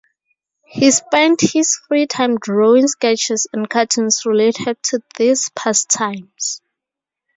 [0.65, 6.63] He spent his free time drawing sketches and cartoons related to these pastimes.